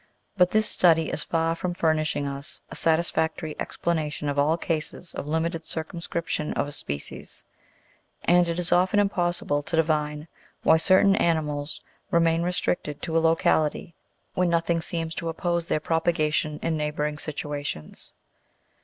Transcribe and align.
But 0.35 0.49
this 0.49 0.67
study 0.67 1.11
is 1.11 1.21
far 1.21 1.53
from 1.53 1.75
furnishing 1.75 2.25
us 2.27 2.61
a 2.71 2.75
satisfactory 2.75 3.55
explanation 3.59 4.29
of 4.29 4.39
all 4.39 4.57
cases 4.57 5.13
of 5.13 5.27
limited 5.27 5.63
circumscription 5.63 6.53
of 6.53 6.67
a 6.67 6.71
species, 6.71 7.43
and 8.25 8.49
it 8.49 8.57
is 8.57 8.71
often 8.71 8.97
impossible 8.99 9.61
to 9.61 9.75
divine 9.75 10.27
why 10.63 10.77
certain 10.77 11.15
animals 11.17 11.81
remain 12.09 12.41
restricted 12.41 13.03
to 13.03 13.15
a 13.15 13.19
locality, 13.21 13.93
when 14.33 14.49
nothing 14.49 14.81
seems 14.81 15.13
to 15.13 15.29
oppose 15.29 15.67
their 15.67 15.79
propagation 15.79 16.57
in 16.63 16.75
neighbouring 16.77 17.17
situa 17.17 17.63
tions. 17.63 18.13